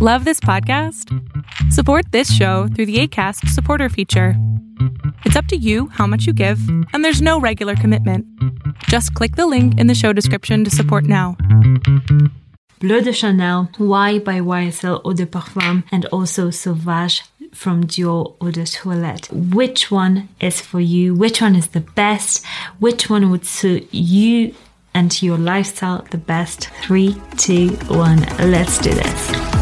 Love 0.00 0.24
this 0.24 0.38
podcast? 0.38 1.12
Support 1.72 2.12
this 2.12 2.32
show 2.32 2.68
through 2.68 2.86
the 2.86 3.00
ACAST 3.00 3.48
supporter 3.48 3.88
feature. 3.88 4.34
It's 5.24 5.34
up 5.34 5.46
to 5.46 5.56
you 5.56 5.88
how 5.88 6.06
much 6.06 6.24
you 6.24 6.32
give, 6.32 6.60
and 6.92 7.04
there's 7.04 7.20
no 7.20 7.40
regular 7.40 7.74
commitment. 7.74 8.24
Just 8.84 9.12
click 9.14 9.34
the 9.34 9.48
link 9.48 9.76
in 9.76 9.88
the 9.88 9.96
show 9.96 10.12
description 10.12 10.62
to 10.62 10.70
support 10.70 11.02
now. 11.02 11.36
Bleu 12.78 13.00
de 13.00 13.12
Chanel, 13.12 13.70
Y 13.80 14.20
by 14.20 14.38
YSL 14.38 15.00
Eau 15.04 15.14
de 15.14 15.26
Parfum, 15.26 15.82
and 15.90 16.04
also 16.12 16.50
Sauvage 16.50 17.24
from 17.52 17.82
Dior 17.82 18.36
Eau 18.40 18.52
de 18.52 18.66
Toilette. 18.66 19.28
Which 19.32 19.90
one 19.90 20.28
is 20.40 20.60
for 20.60 20.78
you? 20.78 21.12
Which 21.12 21.40
one 21.40 21.56
is 21.56 21.66
the 21.66 21.80
best? 21.80 22.46
Which 22.78 23.10
one 23.10 23.32
would 23.32 23.44
suit 23.44 23.92
you 23.92 24.54
and 24.94 25.20
your 25.20 25.38
lifestyle 25.38 26.06
the 26.12 26.18
best? 26.18 26.70
Three, 26.82 27.16
two, 27.36 27.70
one, 27.88 28.20
let's 28.38 28.78
do 28.78 28.90
this. 28.94 29.57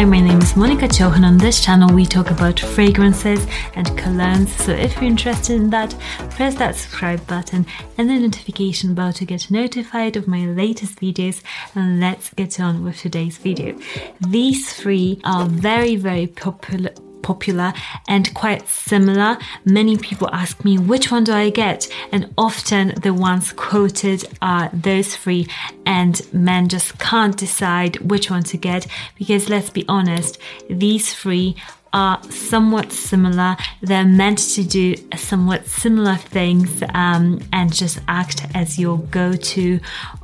Hi, 0.00 0.06
my 0.06 0.18
name 0.18 0.40
is 0.40 0.54
Monika 0.54 0.88
Cioch, 0.88 1.14
and 1.14 1.26
on 1.26 1.36
this 1.36 1.62
channel 1.62 1.94
we 1.94 2.06
talk 2.06 2.30
about 2.30 2.58
fragrances 2.58 3.46
and 3.74 3.86
colognes. 3.98 4.48
So 4.48 4.72
if 4.72 4.94
you're 4.94 5.04
interested 5.04 5.56
in 5.56 5.68
that, 5.68 5.94
press 6.30 6.54
that 6.54 6.74
subscribe 6.76 7.26
button 7.26 7.66
and 7.98 8.08
the 8.08 8.18
notification 8.18 8.94
bell 8.94 9.12
to 9.12 9.26
get 9.26 9.50
notified 9.50 10.16
of 10.16 10.26
my 10.26 10.46
latest 10.46 10.98
videos. 11.00 11.42
And 11.74 12.00
let's 12.00 12.32
get 12.32 12.58
on 12.58 12.82
with 12.82 12.96
today's 12.96 13.36
video. 13.36 13.78
These 14.26 14.72
three 14.72 15.20
are 15.22 15.44
very, 15.44 15.96
very 15.96 16.28
popular 16.28 16.92
popular 17.22 17.72
and 18.08 18.32
quite 18.34 18.68
similar. 18.68 19.38
Many 19.64 19.96
people 19.96 20.28
ask 20.32 20.64
me, 20.64 20.78
which 20.78 21.10
one 21.10 21.24
do 21.24 21.32
I 21.32 21.50
get? 21.50 21.88
And 22.12 22.32
often 22.36 22.94
the 23.02 23.14
ones 23.14 23.52
quoted 23.52 24.24
are 24.42 24.70
those 24.72 25.16
three, 25.16 25.46
and 25.86 26.20
men 26.32 26.68
just 26.68 26.98
can't 26.98 27.36
decide 27.36 27.96
which 27.98 28.30
one 28.30 28.44
to 28.44 28.56
get 28.56 28.86
because 29.16 29.48
let's 29.48 29.70
be 29.70 29.84
honest, 29.88 30.38
these 30.68 31.14
three 31.14 31.56
are 31.92 32.22
somewhat 32.24 32.92
similar. 32.92 33.56
They're 33.82 34.04
meant 34.04 34.38
to 34.54 34.64
do 34.64 34.96
somewhat 35.16 35.66
similar 35.66 36.16
things 36.16 36.82
um, 36.94 37.40
and 37.52 37.72
just 37.72 38.00
act 38.08 38.46
as 38.54 38.78
your 38.78 38.98
go 38.98 39.34
to 39.34 39.80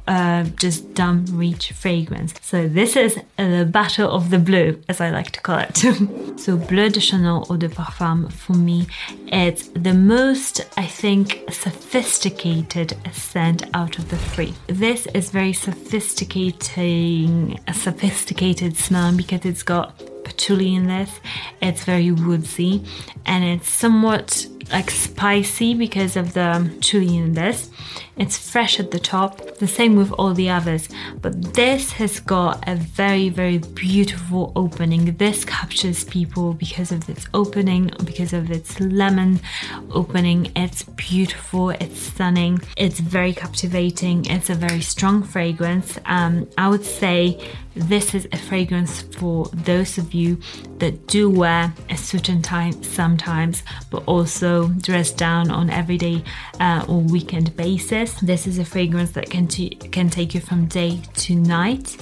uh, 0.07 0.45
just 0.57 0.95
dumb 0.95 1.25
reach 1.33 1.73
fragrance. 1.73 2.35
So 2.41 2.69
this 2.69 2.97
is 2.97 3.19
the 3.37 3.69
battle 3.69 4.11
of 4.11 4.31
the 4.31 4.39
blue, 4.39 4.81
as 4.89 5.01
I 5.01 5.11
like 5.11 5.33
to 5.33 5.41
call 5.41 5.59
it. 5.59 5.77
so 6.39 6.57
Bleu 6.57 6.91
de 6.91 7.01
Chanel 7.01 7.47
Eau 7.51 7.57
de 7.57 7.69
Parfum 7.69 8.33
for 8.33 8.55
me, 8.55 8.87
it's 9.27 9.69
the 9.69 9.95
most, 9.95 10.61
I 10.77 10.87
think, 10.87 11.45
sophisticated 11.51 12.97
scent 13.13 13.65
out 13.75 13.99
of 13.99 14.09
the 14.09 14.17
three. 14.17 14.55
This 14.69 15.07
is 15.15 15.31
very 15.31 15.53
sophisticating, 15.53 17.59
a 17.67 17.75
sophisticated 17.75 18.77
smell 18.77 19.17
because 19.17 19.45
it's 19.45 19.63
got 19.63 20.01
patchouli 20.27 20.75
in 20.75 20.89
this. 20.89 21.21
It's 21.63 21.85
very 21.85 22.11
woodsy 22.11 22.85
and 23.25 23.45
it's 23.45 23.71
somewhat 23.71 24.47
like 24.73 24.91
spicy 24.91 25.75
because 25.75 26.17
of 26.17 26.35
the 26.35 26.71
chili 26.81 27.17
in 27.17 27.35
this. 27.35 27.71
It's 28.19 28.39
fresh 28.39 28.81
at 28.81 28.93
the 28.93 28.99
top, 28.99 29.59
the 29.59 29.67
same 29.67 29.95
with 29.95 30.11
all 30.13 30.33
the 30.33 30.49
others, 30.49 30.89
but 31.21 31.53
this 31.53 31.93
has 31.93 32.19
got 32.19 32.67
a 32.67 32.75
very, 32.75 33.29
very 33.29 33.59
beautiful 33.59 34.53
opening. 34.57 35.15
This 35.17 35.45
captures 35.45 36.03
people 36.05 36.55
because 36.55 36.93
of 36.93 37.07
its 37.11 37.27
opening, 37.35 37.91
because 38.05 38.33
of 38.33 38.51
its 38.51 38.81
lemon 38.81 39.41
opening. 39.91 40.51
It's 40.57 40.85
beautiful, 40.85 41.71
it's 41.71 42.01
stunning, 42.01 42.63
it's 42.79 43.01
very 43.01 43.35
captivating, 43.35 44.25
it's 44.27 44.49
a 44.49 44.55
very 44.55 44.81
strong 44.81 45.23
fragrance. 45.23 45.99
Um, 46.07 46.49
I 46.57 46.69
would 46.69 46.85
say 46.85 47.39
this 47.75 48.15
is 48.15 48.27
a 48.33 48.39
fragrance 48.39 49.03
for 49.03 49.51
those 49.53 49.99
of 49.99 50.15
you 50.15 50.39
that 50.79 51.07
do 51.07 51.29
wear 51.29 51.75
a 51.91 51.97
suit 51.99 52.31
and 52.31 52.43
tie 52.43 52.71
sometimes, 52.81 53.63
but 53.91 54.03
also 54.07 54.69
dress 54.69 55.11
down 55.11 55.51
on 55.51 55.69
everyday 55.69 56.25
uh, 56.59 56.87
or 56.89 57.01
weekend 57.01 57.55
basis. 57.57 58.06
This 58.15 58.47
is 58.47 58.59
a 58.59 58.65
fragrance 58.65 59.13
that 59.13 59.31
can, 59.31 59.47
t- 59.47 59.71
can 59.71 60.11
take 60.11 60.35
you 60.35 60.41
from 60.41 60.67
day 60.67 61.01
to 61.15 61.35
night. 61.35 61.97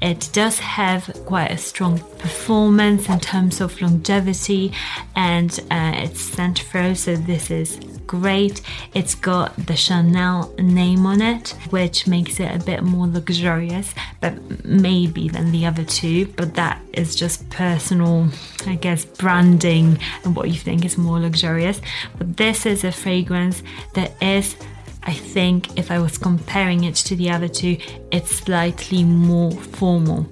It 0.00 0.30
does 0.32 0.58
have 0.58 1.04
quite 1.26 1.50
a 1.50 1.58
strong 1.58 1.98
performance 2.18 3.08
in 3.08 3.20
terms 3.20 3.60
of 3.60 3.80
longevity 3.80 4.72
and 5.16 5.50
uh, 5.70 5.92
it's 5.94 6.20
scent 6.20 6.60
throw, 6.60 6.94
so 6.94 7.16
this 7.16 7.50
is 7.50 7.78
great. 8.06 8.62
It's 8.94 9.14
got 9.14 9.54
the 9.66 9.76
Chanel 9.76 10.54
name 10.58 11.04
on 11.06 11.20
it, 11.20 11.50
which 11.70 12.06
makes 12.06 12.40
it 12.40 12.54
a 12.54 12.64
bit 12.64 12.82
more 12.82 13.06
luxurious, 13.06 13.94
but 14.20 14.64
maybe 14.64 15.28
than 15.28 15.52
the 15.52 15.66
other 15.66 15.84
two. 15.84 16.26
But 16.26 16.54
that 16.54 16.80
is 16.92 17.14
just 17.14 17.48
personal, 17.50 18.28
I 18.66 18.76
guess, 18.76 19.04
branding 19.04 19.98
and 20.24 20.34
what 20.34 20.48
you 20.48 20.54
think 20.54 20.84
is 20.84 20.96
more 20.96 21.20
luxurious. 21.20 21.80
But 22.16 22.36
this 22.36 22.66
is 22.66 22.84
a 22.84 22.92
fragrance 22.92 23.62
that 23.94 24.20
is 24.22 24.56
I 25.02 25.12
think 25.12 25.78
if 25.78 25.90
I 25.90 25.98
was 25.98 26.18
comparing 26.18 26.84
it 26.84 26.94
to 26.96 27.16
the 27.16 27.30
other 27.30 27.48
two, 27.48 27.78
it's 28.10 28.30
slightly 28.30 29.04
more 29.04 29.52
formal. 29.52 30.26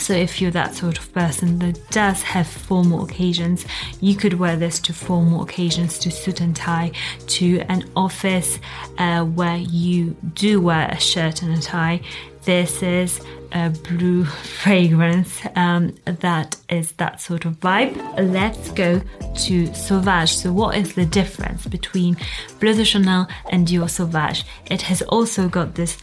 So, 0.00 0.12
if 0.12 0.38
you're 0.38 0.50
that 0.50 0.74
sort 0.74 0.98
of 0.98 1.10
person 1.14 1.60
that 1.60 1.80
does 1.90 2.22
have 2.22 2.46
formal 2.46 3.04
occasions, 3.04 3.64
you 4.02 4.14
could 4.14 4.34
wear 4.34 4.54
this 4.56 4.78
to 4.80 4.92
formal 4.92 5.42
occasions, 5.42 5.98
to 6.00 6.10
suit 6.10 6.42
and 6.42 6.54
tie, 6.54 6.92
to 7.28 7.60
an 7.70 7.88
office 7.96 8.58
uh, 8.98 9.24
where 9.24 9.56
you 9.56 10.10
do 10.34 10.60
wear 10.60 10.88
a 10.88 11.00
shirt 11.00 11.40
and 11.42 11.56
a 11.56 11.60
tie. 11.62 12.02
This 12.44 12.82
is 12.82 13.20
a 13.52 13.70
blue 13.70 14.24
fragrance 14.60 15.40
um, 15.56 15.94
that 16.04 16.56
is 16.68 16.92
that 16.92 17.20
sort 17.20 17.44
of 17.44 17.54
vibe. 17.60 17.96
Let's 18.18 18.70
go 18.72 19.00
to 19.46 19.74
Sauvage. 19.74 20.34
So, 20.34 20.52
what 20.52 20.76
is 20.76 20.94
the 20.94 21.06
difference 21.06 21.66
between 21.66 22.16
Bleu 22.60 22.74
de 22.74 22.84
Chanel 22.84 23.28
and 23.50 23.66
Dior 23.66 23.88
Sauvage? 23.88 24.44
It 24.66 24.82
has 24.82 25.00
also 25.02 25.48
got 25.48 25.74
this 25.74 25.96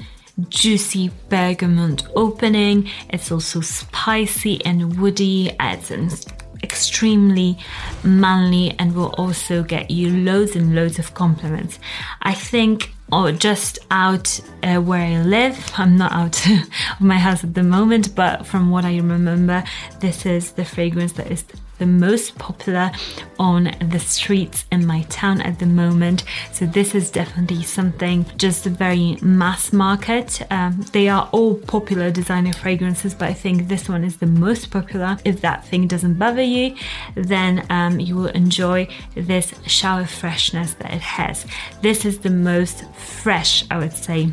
juicy 0.49 1.11
bergamot 1.29 2.07
opening. 2.15 2.89
It's 3.09 3.31
also 3.31 3.61
spicy 3.61 4.63
and 4.65 4.99
woody. 4.99 5.55
It's 5.59 6.25
extremely 6.63 7.57
manly 8.03 8.75
and 8.79 8.95
will 8.95 9.13
also 9.17 9.63
get 9.63 9.91
you 9.91 10.09
loads 10.09 10.55
and 10.55 10.75
loads 10.75 10.99
of 10.99 11.13
compliments. 11.13 11.79
I 12.21 12.33
think 12.33 12.93
or 13.11 13.27
oh, 13.27 13.31
just 13.33 13.77
out 13.91 14.39
uh, 14.63 14.77
where 14.77 15.01
I 15.01 15.21
live. 15.21 15.71
I'm 15.77 15.97
not 15.97 16.13
out 16.13 16.47
of 16.49 17.01
my 17.01 17.17
house 17.17 17.43
at 17.43 17.53
the 17.53 17.63
moment, 17.63 18.15
but 18.15 18.47
from 18.47 18.71
what 18.71 18.85
I 18.85 18.95
remember, 18.95 19.63
this 19.99 20.25
is 20.25 20.53
the 20.53 20.63
fragrance 20.63 21.11
that 21.13 21.29
is 21.29 21.43
the 21.81 21.87
most 21.87 22.37
popular 22.37 22.91
on 23.39 23.75
the 23.81 23.99
streets 23.99 24.65
in 24.71 24.85
my 24.85 25.01
town 25.09 25.41
at 25.41 25.57
the 25.57 25.65
moment. 25.65 26.23
So 26.53 26.67
this 26.67 26.93
is 26.93 27.09
definitely 27.09 27.63
something 27.63 28.23
just 28.37 28.67
a 28.67 28.69
very 28.69 29.17
mass 29.23 29.73
market. 29.73 30.43
Um, 30.51 30.85
they 30.93 31.09
are 31.09 31.27
all 31.31 31.55
popular 31.55 32.11
designer 32.11 32.53
fragrances, 32.53 33.15
but 33.15 33.29
I 33.29 33.33
think 33.33 33.67
this 33.67 33.89
one 33.89 34.03
is 34.03 34.17
the 34.17 34.27
most 34.27 34.69
popular. 34.69 35.17
If 35.25 35.41
that 35.41 35.65
thing 35.65 35.87
doesn't 35.87 36.19
bother 36.19 36.43
you, 36.43 36.75
then 37.15 37.65
um, 37.71 37.99
you 37.99 38.15
will 38.15 38.33
enjoy 38.43 38.87
this 39.15 39.51
shower 39.65 40.05
freshness 40.05 40.75
that 40.75 40.93
it 40.93 41.01
has. 41.01 41.47
This 41.81 42.05
is 42.05 42.19
the 42.19 42.29
most 42.29 42.85
fresh, 42.93 43.65
I 43.71 43.79
would 43.79 43.93
say 43.93 44.31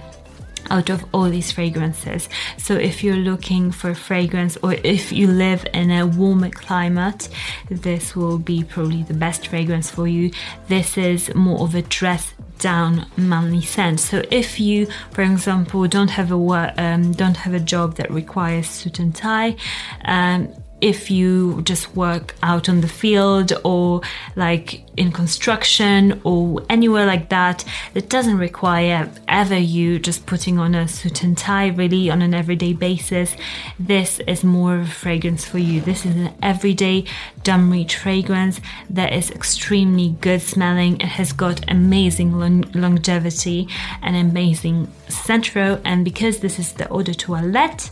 out 0.70 0.90
of 0.90 1.04
all 1.12 1.28
these 1.30 1.52
fragrances. 1.52 2.28
So 2.56 2.74
if 2.74 3.02
you're 3.02 3.16
looking 3.16 3.70
for 3.70 3.94
fragrance 3.94 4.56
or 4.62 4.74
if 4.84 5.12
you 5.12 5.28
live 5.28 5.66
in 5.72 5.90
a 5.90 6.06
warmer 6.06 6.50
climate, 6.50 7.28
this 7.70 8.14
will 8.14 8.38
be 8.38 8.64
probably 8.64 9.02
the 9.02 9.14
best 9.14 9.48
fragrance 9.48 9.90
for 9.90 10.06
you. 10.06 10.30
This 10.68 10.98
is 10.98 11.34
more 11.34 11.60
of 11.60 11.74
a 11.74 11.82
dress 11.82 12.34
down 12.58 13.06
manly 13.16 13.62
scent. 13.62 14.00
So 14.00 14.22
if 14.30 14.58
you, 14.60 14.86
for 15.12 15.22
example, 15.22 15.86
don't 15.86 16.10
have 16.10 16.32
a 16.32 16.38
work, 16.38 16.74
um, 16.76 17.12
don't 17.12 17.36
have 17.36 17.54
a 17.54 17.60
job 17.60 17.96
that 17.96 18.10
requires 18.10 18.68
suit 18.68 18.98
and 18.98 19.14
tie, 19.14 19.56
um, 20.04 20.52
if 20.80 21.10
you 21.10 21.62
just 21.62 21.94
work 21.96 22.34
out 22.42 22.68
on 22.68 22.80
the 22.80 22.88
field 22.88 23.52
or 23.64 24.00
like 24.36 24.84
in 24.96 25.12
construction 25.12 26.20
or 26.24 26.62
anywhere 26.68 27.06
like 27.06 27.28
that 27.28 27.64
that 27.94 28.08
doesn't 28.08 28.38
require 28.38 29.10
ever 29.28 29.56
you 29.56 29.98
just 29.98 30.26
putting 30.26 30.58
on 30.58 30.74
a 30.74 30.86
suit 30.86 31.22
and 31.22 31.36
tie 31.36 31.68
really 31.68 32.10
on 32.10 32.22
an 32.22 32.34
everyday 32.34 32.72
basis. 32.72 33.36
This 33.78 34.20
is 34.20 34.44
more 34.44 34.76
of 34.76 34.82
a 34.82 34.90
fragrance 34.90 35.44
for 35.44 35.58
you. 35.58 35.80
This 35.80 36.04
is 36.04 36.14
an 36.16 36.34
everyday 36.42 37.04
dumb 37.42 37.70
reach 37.70 37.96
fragrance 37.96 38.60
that 38.90 39.12
is 39.12 39.30
extremely 39.30 40.16
good 40.20 40.42
smelling. 40.42 41.00
It 41.00 41.08
has 41.08 41.32
got 41.32 41.70
amazing 41.70 42.38
long- 42.38 42.70
longevity 42.74 43.68
and 44.02 44.16
amazing 44.16 44.92
scent 45.08 45.48
and 45.56 46.04
because 46.04 46.40
this 46.40 46.58
is 46.58 46.72
the 46.74 46.88
eau 46.90 47.02
de 47.02 47.14
toilette 47.14 47.90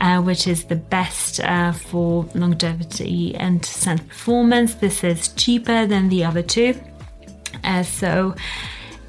uh, 0.00 0.20
which 0.20 0.46
is 0.46 0.64
the 0.64 0.76
best 0.76 1.40
uh, 1.40 1.72
for 1.72 2.19
longevity 2.34 3.34
and 3.36 3.64
scent 3.64 4.08
performance. 4.08 4.74
This 4.74 5.04
is 5.04 5.28
cheaper 5.28 5.86
than 5.86 6.08
the 6.08 6.24
other 6.24 6.42
two. 6.42 6.74
Uh, 7.64 7.82
so 7.82 8.34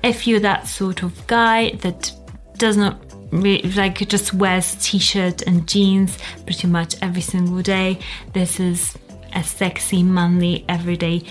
if 0.03 0.27
you're 0.27 0.39
that 0.39 0.67
sort 0.67 1.03
of 1.03 1.27
guy 1.27 1.71
that 1.81 2.11
does 2.57 2.77
not 2.77 2.97
like 3.31 3.97
just 4.09 4.33
wears 4.33 4.75
t-shirt 4.75 5.41
and 5.43 5.67
jeans 5.67 6.17
pretty 6.45 6.67
much 6.67 6.95
every 7.01 7.21
single 7.21 7.61
day 7.61 7.97
this 8.33 8.59
is 8.59 8.97
a 9.33 9.43
sexy 9.43 10.03
manly 10.03 10.65
everyday 10.67 11.21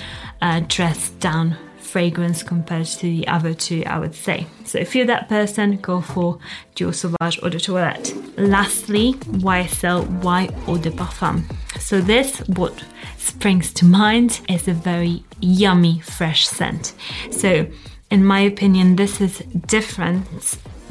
uh, 0.40 0.60
dressed 0.68 1.18
down 1.20 1.54
fragrance 1.76 2.42
compared 2.42 2.86
to 2.86 3.02
the 3.02 3.26
other 3.28 3.52
two 3.52 3.82
I 3.84 3.98
would 3.98 4.14
say 4.14 4.46
so 4.64 4.78
if 4.78 4.94
you're 4.94 5.06
that 5.06 5.28
person 5.28 5.76
go 5.76 6.00
for 6.00 6.38
Dior 6.74 6.94
Sauvage 6.94 7.42
Eau 7.42 7.48
de 7.50 7.60
Toilette 7.60 8.14
lastly 8.38 9.14
YSL 9.14 10.08
Y 10.22 10.48
Eau 10.66 10.78
de 10.78 10.90
Parfum 10.90 11.44
so 11.80 12.00
this 12.00 12.38
what 12.48 12.84
springs 13.16 13.72
to 13.72 13.84
mind 13.84 14.40
is 14.48 14.68
a 14.68 14.72
very 14.72 15.24
yummy 15.40 16.00
fresh 16.00 16.46
scent 16.46 16.94
so 17.30 17.66
in 18.10 18.24
my 18.24 18.40
opinion 18.40 18.96
this 18.96 19.20
is 19.20 19.38
different 19.66 20.26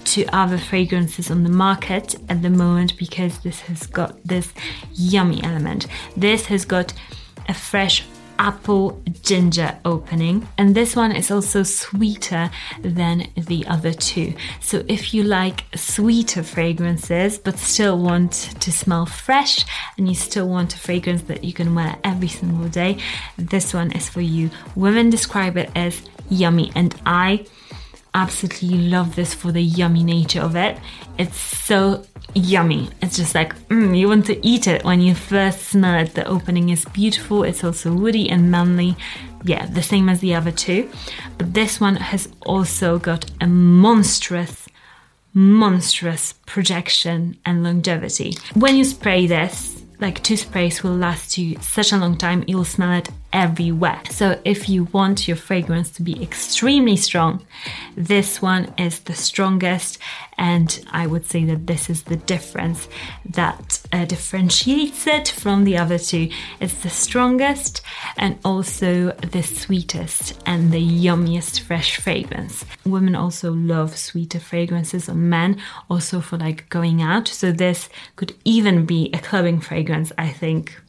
to 0.10 0.26
other 0.36 0.58
fragrances 0.58 1.30
on 1.30 1.44
the 1.44 1.50
market 1.50 2.16
at 2.30 2.42
the 2.42 2.50
moment 2.50 2.98
because 2.98 3.40
this 3.40 3.62
has 3.62 3.86
got 3.86 4.24
this 4.24 4.52
yummy 4.96 5.44
element. 5.44 5.86
This 6.18 6.48
has 6.48 6.66
got 6.66 6.94
a 7.48 7.54
fresh 7.54 8.04
apple 8.40 9.02
ginger 9.22 9.78
opening. 9.86 10.48
And 10.58 10.74
this 10.74 10.96
one 10.96 11.12
is 11.12 11.30
also 11.30 11.62
sweeter 11.64 12.50
than 12.82 13.28
the 13.36 13.68
other 13.68 13.94
two. 13.94 14.34
So 14.62 14.84
if 14.88 15.14
you 15.14 15.24
like 15.24 15.66
sweeter 15.76 16.42
fragrances 16.42 17.38
but 17.38 17.60
still 17.60 18.00
want 18.00 18.32
to 18.60 18.72
smell 18.72 19.06
fresh 19.06 19.66
and 19.98 20.08
you 20.08 20.16
still 20.16 20.48
want 20.48 20.74
a 20.74 20.80
fragrance 20.80 21.24
that 21.24 21.44
you 21.44 21.54
can 21.54 21.76
wear 21.76 21.98
every 22.04 22.30
single 22.30 22.70
day 22.70 22.98
this 23.38 23.74
one 23.74 23.92
is 23.92 24.10
for 24.10 24.22
you. 24.22 24.50
Women 24.76 25.10
describe 25.10 25.58
it 25.58 25.70
as 25.76 26.02
yummy. 26.30 26.72
And 26.76 26.96
I 27.06 27.46
absolutely 28.14 28.90
love 28.90 29.16
this 29.16 29.34
for 29.34 29.52
the 29.52 29.62
yummy 29.62 30.04
nature 30.04 30.42
of 30.42 30.56
it. 30.56 30.78
It's 31.18 31.38
so 31.38 32.04
yummy. 32.34 32.90
It's 33.02 33.18
just 33.18 33.36
like, 33.36 33.56
mm, 33.70 33.98
you 33.98 34.08
want 34.08 34.26
to 34.28 34.46
eat 34.46 34.68
it 34.68 34.84
when 34.84 35.02
you 35.02 35.16
first 35.16 35.62
smell 35.62 36.00
it. 36.00 36.14
The 36.14 36.28
opening 36.28 36.70
is 36.70 36.86
beautiful. 36.86 37.44
It's 37.44 37.64
also 37.64 37.94
woody 37.94 38.30
and 38.30 38.52
manly. 38.52 38.96
Yeah, 39.44 39.66
the 39.68 39.84
same 39.84 40.10
as 40.10 40.20
the 40.20 40.36
other 40.36 40.52
two. 40.52 40.90
But 41.38 41.54
this 41.54 41.80
one 41.80 41.96
has 41.96 42.30
also 42.42 43.00
got 43.00 43.30
a 43.40 43.48
monstrous, 43.48 44.68
monstrous 45.34 46.34
projection 46.46 47.38
and 47.46 47.64
longevity. 47.64 48.36
When 48.54 48.76
you 48.76 48.84
spray 48.84 49.28
this, 49.28 49.82
like 50.00 50.24
two 50.24 50.38
sprays 50.38 50.84
will 50.84 50.96
last 50.96 51.38
you 51.38 51.58
such 51.62 51.92
a 51.92 51.98
long 51.98 52.18
time, 52.18 52.44
you'll 52.48 52.66
smell 52.66 52.94
it 52.94 53.10
everywhere. 53.31 54.02
So 54.10 54.40
if 54.44 54.68
you 54.70 54.86
want 54.86 55.28
your 55.28 55.38
fragrance 55.38 55.92
to 55.92 56.02
be 56.02 56.22
extremely 56.22 56.96
strong, 56.96 57.46
this 57.96 58.42
one 58.42 58.74
is 58.78 59.00
the 59.00 59.14
strongest 59.14 60.00
and 60.38 60.84
I 60.90 61.06
would 61.06 61.26
say 61.26 61.44
that 61.46 61.68
this 61.68 61.90
is 61.90 62.04
the 62.04 62.16
difference 62.16 62.88
that 63.26 63.81
uh, 63.92 64.06
differentiates 64.06 65.06
it 65.06 65.28
from 65.28 65.66
the 65.66 65.78
other 65.78 66.00
two. 66.00 66.30
It's 66.62 66.81
the 66.81 66.90
strongest 66.90 67.81
and 68.18 68.40
also 68.46 69.12
the 69.12 69.44
sweetest 69.44 70.42
and 70.46 70.72
the 70.72 70.81
yummiest 70.81 71.60
fresh 71.60 71.98
fragrance. 72.00 72.66
Women 72.86 73.16
also 73.16 73.52
love 73.54 73.98
sweeter 73.98 74.40
fragrances 74.40 75.10
on 75.10 75.30
men, 75.30 75.62
also 75.90 76.22
for 76.22 76.38
like 76.38 76.70
going 76.70 77.02
out. 77.02 77.28
So 77.28 77.52
this 77.52 77.90
could 78.16 78.34
even 78.46 78.86
be 78.86 79.10
a 79.14 79.20
clubbing 79.20 79.60
fragrance, 79.60 80.14
I 80.18 80.30
think 80.30 80.80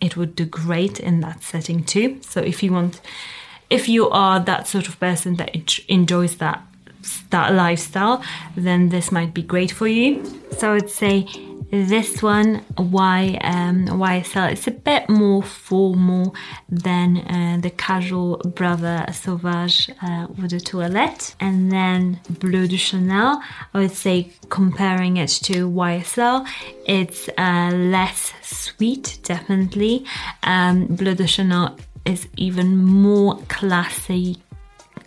it 0.00 0.16
would 0.16 0.36
do 0.36 0.44
great 0.44 1.00
in 1.00 1.20
that 1.20 1.42
setting 1.42 1.84
too. 1.84 2.18
So 2.22 2.40
if 2.40 2.62
you 2.62 2.72
want, 2.72 3.00
if 3.70 3.88
you 3.88 4.08
are 4.10 4.40
that 4.40 4.66
sort 4.66 4.88
of 4.88 4.98
person 5.00 5.36
that 5.36 5.78
enjoys 5.88 6.36
that 6.36 6.62
that 7.30 7.54
lifestyle, 7.54 8.22
then 8.56 8.88
this 8.90 9.10
might 9.12 9.32
be 9.32 9.42
great 9.42 9.70
for 9.70 9.86
you. 9.86 10.24
So 10.58 10.70
I 10.70 10.74
would 10.74 10.90
say 10.90 11.26
this 11.70 12.22
one, 12.22 12.64
Y 12.76 13.38
um, 13.42 13.86
YSL, 13.86 14.52
it's 14.52 14.66
a 14.66 14.70
bit 14.70 15.08
more 15.08 15.42
formal 15.42 16.34
than 16.68 17.18
uh, 17.18 17.58
the 17.60 17.70
casual 17.70 18.38
Brother 18.38 19.04
Sauvage 19.12 19.90
uh, 20.02 20.26
Eau 20.28 20.46
de 20.46 20.60
Toilette. 20.60 21.34
And 21.40 21.70
then 21.70 22.20
Bleu 22.30 22.66
de 22.66 22.76
Chanel, 22.76 23.42
I 23.74 23.78
would 23.78 23.92
say 23.92 24.32
comparing 24.48 25.18
it 25.18 25.28
to 25.44 25.68
YSL, 25.68 26.46
it's 26.86 27.28
uh, 27.36 27.70
less 27.74 28.32
sweet, 28.42 29.18
definitely. 29.22 30.04
Um, 30.44 30.86
Bleu 30.86 31.14
de 31.14 31.26
Chanel 31.26 31.76
is 32.04 32.28
even 32.36 32.76
more 32.76 33.38
classy 33.48 34.38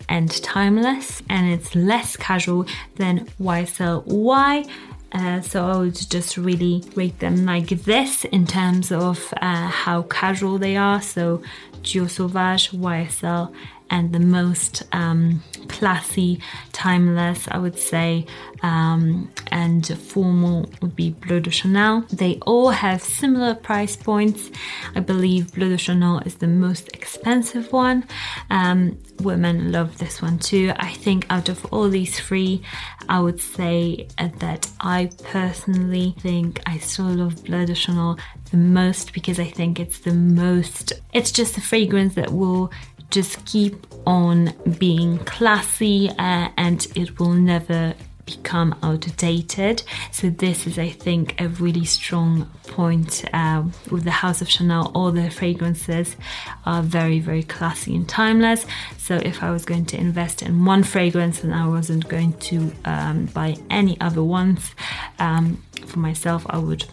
and 0.08 0.30
timeless 0.42 1.22
and 1.28 1.48
it's 1.48 1.74
less 1.74 2.16
casual 2.16 2.66
than 2.96 3.26
YSL 3.40 4.04
Y 4.06 4.64
uh, 5.12 5.40
so 5.42 5.66
I 5.66 5.76
would 5.76 5.94
just 5.94 6.36
really 6.36 6.82
rate 6.94 7.18
them 7.18 7.44
like 7.44 7.68
this 7.68 8.24
in 8.24 8.46
terms 8.46 8.90
of 8.90 9.32
uh, 9.40 9.66
how 9.68 10.02
casual 10.02 10.58
they 10.58 10.76
are. 10.76 11.02
So 11.02 11.42
Dior 11.82 12.08
Sauvage, 12.08 12.70
YSL, 12.70 13.54
and 13.92 14.12
the 14.12 14.18
most 14.18 14.82
um, 14.92 15.42
classy, 15.68 16.40
timeless, 16.72 17.46
I 17.48 17.58
would 17.58 17.78
say, 17.78 18.26
um, 18.62 19.30
and 19.48 19.86
formal 19.98 20.70
would 20.80 20.96
be 20.96 21.10
Bleu 21.10 21.40
de 21.40 21.50
Chanel. 21.50 22.00
They 22.10 22.38
all 22.46 22.70
have 22.70 23.02
similar 23.02 23.54
price 23.54 23.94
points. 23.94 24.50
I 24.96 25.00
believe 25.00 25.54
Bleu 25.54 25.68
de 25.68 25.76
Chanel 25.76 26.20
is 26.20 26.36
the 26.36 26.48
most 26.48 26.88
expensive 26.94 27.70
one. 27.70 28.04
Um, 28.48 28.98
women 29.20 29.70
love 29.70 29.98
this 29.98 30.22
one 30.22 30.38
too. 30.38 30.72
I 30.76 30.92
think 30.92 31.26
out 31.28 31.50
of 31.50 31.64
all 31.66 31.90
these 31.90 32.18
three, 32.18 32.62
I 33.10 33.20
would 33.20 33.40
say 33.40 34.08
that 34.16 34.70
I 34.80 35.10
personally 35.22 36.14
think 36.20 36.60
I 36.66 36.78
still 36.78 37.06
love 37.06 37.44
Bleu 37.44 37.66
de 37.66 37.74
Chanel 37.74 38.18
the 38.50 38.56
most 38.56 39.12
because 39.12 39.38
I 39.38 39.46
think 39.46 39.80
it's 39.80 39.98
the 40.00 40.14
most, 40.14 40.92
it's 41.12 41.32
just 41.32 41.54
the 41.56 41.60
fragrance 41.60 42.14
that 42.14 42.32
will 42.32 42.70
just 43.12 43.44
keep 43.44 43.86
on 44.06 44.52
being 44.78 45.18
classy 45.18 46.08
uh, 46.18 46.48
and 46.56 46.86
it 46.96 47.20
will 47.20 47.34
never 47.34 47.94
become 48.24 48.74
outdated. 48.82 49.82
So 50.10 50.30
this 50.30 50.66
is, 50.66 50.78
I 50.78 50.88
think, 50.88 51.40
a 51.40 51.48
really 51.48 51.84
strong 51.84 52.50
point 52.68 53.24
uh, 53.32 53.64
with 53.90 54.04
the 54.04 54.10
House 54.10 54.40
of 54.40 54.48
Chanel. 54.48 54.90
All 54.94 55.12
the 55.12 55.30
fragrances 55.30 56.16
are 56.64 56.82
very, 56.82 57.20
very 57.20 57.42
classy 57.42 57.94
and 57.94 58.08
timeless. 58.08 58.64
So 58.96 59.16
if 59.16 59.42
I 59.42 59.50
was 59.50 59.64
going 59.64 59.84
to 59.86 59.98
invest 59.98 60.42
in 60.42 60.64
one 60.64 60.82
fragrance 60.82 61.44
and 61.44 61.54
I 61.54 61.66
wasn't 61.66 62.08
going 62.08 62.32
to 62.34 62.72
um, 62.84 63.26
buy 63.26 63.56
any 63.68 64.00
other 64.00 64.22
ones 64.22 64.74
um, 65.18 65.62
for 65.86 65.98
myself, 65.98 66.46
I 66.48 66.58
would 66.58 66.86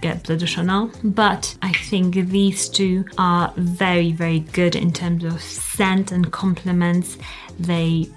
get 0.00 0.24
Bleu 0.24 0.36
de 0.36 0.46
Chanel. 0.46 0.90
But 1.02 1.54
I 1.62 1.72
think 1.72 2.14
these 2.14 2.68
two 2.68 3.04
are 3.18 3.52
very, 3.56 4.12
very 4.12 4.40
good 4.40 4.74
in 4.74 4.92
terms 4.92 5.24
of 5.24 5.40
scent 5.40 6.12
and 6.12 6.30
complements. 6.32 7.18
They 7.58 8.08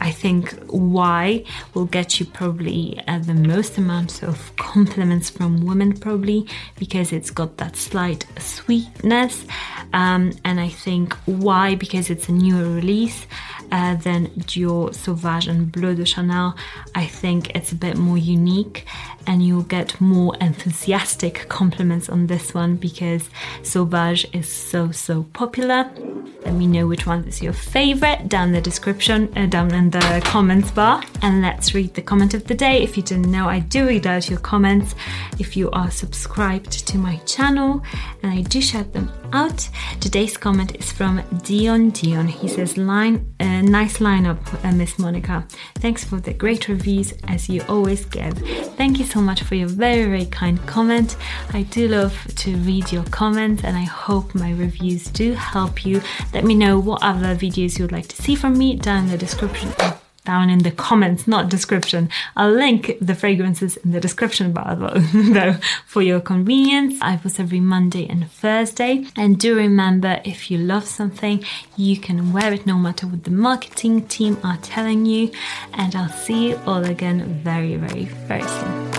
I 0.00 0.10
think 0.10 0.54
Y 0.68 1.44
will 1.74 1.84
get 1.84 2.18
you 2.18 2.26
probably 2.26 3.00
uh, 3.06 3.18
the 3.18 3.34
most 3.34 3.78
amount 3.78 4.22
of 4.22 4.54
compliments 4.56 5.30
from 5.30 5.64
women, 5.64 5.92
probably 5.92 6.46
because 6.78 7.12
it's 7.12 7.30
got 7.30 7.58
that 7.58 7.76
slight 7.76 8.26
sweetness. 8.38 9.44
Um, 9.92 10.32
and 10.44 10.60
I 10.60 10.68
think 10.68 11.16
Y 11.26 11.74
because 11.76 12.10
it's 12.10 12.28
a 12.28 12.32
newer 12.32 12.74
release 12.74 13.26
uh, 13.72 13.96
than 13.96 14.28
Dior 14.38 14.94
Sauvage 14.94 15.48
and 15.48 15.70
Bleu 15.70 15.94
de 15.94 16.04
Chanel. 16.04 16.54
I 16.94 17.06
think 17.06 17.50
it's 17.54 17.72
a 17.72 17.74
bit 17.74 17.96
more 17.96 18.18
unique 18.18 18.86
and 19.26 19.44
you'll 19.44 19.62
get 19.62 20.00
more 20.00 20.34
enthusiastic 20.40 21.48
compliments 21.48 22.08
on 22.08 22.26
this 22.26 22.54
one 22.54 22.76
because 22.76 23.28
Sauvage 23.62 24.26
is 24.32 24.48
so, 24.48 24.90
so 24.90 25.24
popular. 25.34 25.90
Let 26.44 26.54
me 26.54 26.66
know 26.66 26.86
which 26.86 27.06
one 27.06 27.24
is 27.24 27.42
your 27.42 27.52
favorite 27.52 28.28
down 28.28 28.52
the 28.52 28.60
description, 28.60 29.30
uh, 29.36 29.46
down 29.46 29.74
in 29.74 29.90
the 29.90 30.22
comments 30.24 30.70
bar. 30.70 31.02
And 31.20 31.42
let's 31.42 31.74
read 31.74 31.94
the 31.94 32.02
comment 32.02 32.32
of 32.32 32.46
the 32.46 32.54
day. 32.54 32.82
If 32.82 32.96
you 32.96 33.02
didn't 33.02 33.30
know, 33.30 33.48
I 33.48 33.58
do 33.58 33.86
read 33.86 34.06
out 34.06 34.30
your 34.30 34.38
comments 34.38 34.94
if 35.38 35.56
you 35.56 35.70
are 35.72 35.90
subscribed 35.90 36.86
to 36.86 36.96
my 36.96 37.16
channel 37.26 37.82
and 38.22 38.32
I 38.32 38.42
do 38.42 38.62
shout 38.62 38.92
them 38.92 39.12
out. 39.32 39.68
Today's 40.00 40.36
comment 40.36 40.74
is 40.76 40.90
from 40.90 41.22
Dion 41.44 41.90
Dion. 41.90 42.28
He 42.28 42.48
says, 42.48 42.78
"Line, 42.78 43.34
uh, 43.40 43.57
nice 43.62 43.98
lineup, 43.98 44.38
uh, 44.64 44.72
Miss 44.72 44.94
Monika. 44.94 45.48
Thanks 45.76 46.04
for 46.04 46.16
the 46.16 46.32
great 46.32 46.68
reviews 46.68 47.12
as 47.26 47.48
you 47.48 47.62
always 47.68 48.04
give. 48.04 48.34
Thank 48.76 48.98
you 48.98 49.04
so 49.04 49.20
much 49.20 49.42
for 49.42 49.54
your 49.54 49.68
very 49.68 50.04
very 50.04 50.26
kind 50.26 50.64
comment. 50.66 51.16
I 51.52 51.62
do 51.62 51.88
love 51.88 52.16
to 52.36 52.56
read 52.58 52.92
your 52.92 53.04
comments, 53.04 53.64
and 53.64 53.76
I 53.76 53.84
hope 53.84 54.34
my 54.34 54.52
reviews 54.52 55.08
do 55.08 55.32
help 55.32 55.84
you. 55.84 56.00
Let 56.32 56.44
me 56.44 56.54
know 56.54 56.78
what 56.78 57.02
other 57.02 57.34
videos 57.34 57.78
you 57.78 57.84
would 57.84 57.92
like 57.92 58.08
to 58.08 58.22
see 58.22 58.34
from 58.34 58.56
me 58.56 58.76
down 58.76 59.04
in 59.04 59.10
the 59.10 59.18
description 59.18 59.72
down 60.28 60.50
in 60.50 60.58
the 60.58 60.70
comments, 60.70 61.26
not 61.26 61.48
description. 61.48 62.10
I'll 62.36 62.52
link 62.52 62.98
the 63.00 63.14
fragrances 63.14 63.78
in 63.78 63.92
the 63.92 64.00
description 64.06 64.52
bar 64.52 64.76
though 65.36 65.54
for 65.86 66.02
your 66.02 66.20
convenience. 66.20 66.98
I 67.00 67.16
post 67.16 67.40
every 67.40 67.60
Monday 67.60 68.06
and 68.06 68.30
Thursday. 68.30 69.06
And 69.16 69.40
do 69.40 69.56
remember 69.56 70.20
if 70.26 70.50
you 70.50 70.58
love 70.58 70.84
something, 70.84 71.42
you 71.78 71.96
can 71.96 72.34
wear 72.34 72.52
it 72.52 72.66
no 72.66 72.76
matter 72.76 73.06
what 73.06 73.24
the 73.24 73.30
marketing 73.30 74.06
team 74.06 74.36
are 74.44 74.58
telling 74.58 75.06
you. 75.06 75.30
And 75.72 75.96
I'll 75.96 76.16
see 76.26 76.50
you 76.50 76.60
all 76.66 76.84
again 76.84 77.18
very, 77.42 77.76
very, 77.76 78.04
very 78.04 78.42
soon. 78.42 78.97